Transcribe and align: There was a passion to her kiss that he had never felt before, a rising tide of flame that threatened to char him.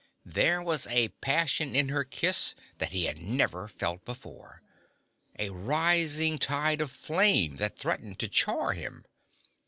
There 0.25 0.63
was 0.63 0.87
a 0.87 1.09
passion 1.21 1.73
to 1.73 1.93
her 1.93 2.03
kiss 2.03 2.55
that 2.79 2.89
he 2.91 3.05
had 3.05 3.21
never 3.21 3.67
felt 3.67 4.03
before, 4.03 4.63
a 5.37 5.51
rising 5.51 6.39
tide 6.39 6.81
of 6.81 6.89
flame 6.89 7.57
that 7.57 7.77
threatened 7.77 8.17
to 8.17 8.27
char 8.27 8.73
him. 8.73 9.05